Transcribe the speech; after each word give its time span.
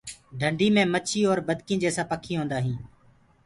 ڍنڊي 0.39 0.67
مي 0.75 0.83
مڇيونٚ 0.93 1.29
اور 1.29 1.39
بدڪينٚ 1.47 1.81
جيسآ 1.83 2.03
پکي 2.11 2.33
هوندآ 2.37 2.57
هينٚ۔ 2.65 2.81